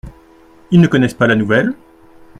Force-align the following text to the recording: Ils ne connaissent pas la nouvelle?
Ils 0.71 0.81
ne 0.81 0.87
connaissent 0.87 1.13
pas 1.13 1.27
la 1.27 1.35
nouvelle? 1.35 1.75